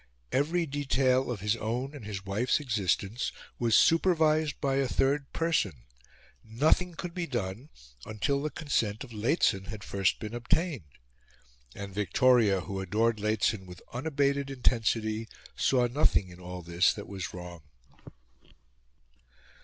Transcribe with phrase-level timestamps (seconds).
[0.31, 5.83] Every detail of his own and his wife's existence was supervised by a third person:
[6.43, 7.69] nothing could be done
[8.07, 10.85] until the consent of Lehzen had first been obtained.
[11.75, 17.31] And Victoria, who adored Lehzen with unabated intensity, saw nothing in all this that was
[17.31, 17.61] wrong.